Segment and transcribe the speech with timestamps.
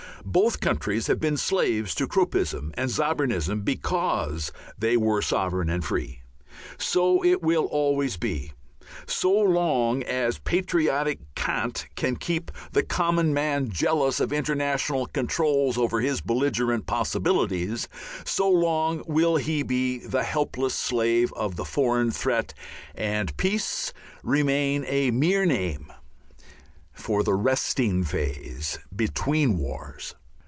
[0.23, 6.21] Both countries have been slaves to Kruppism and Zabernism because they were sovereign and free!
[6.77, 8.53] So it will always be.
[9.07, 16.01] So long as patriotic cant can keep the common man jealous of international controls over
[16.01, 17.89] his belligerent possibilities,
[18.23, 22.53] so long will he be the helpless slave of the foreign threat,
[22.93, 23.91] and "Peace"
[24.21, 25.91] remain a mere name
[26.93, 30.13] for the resting phase between wars.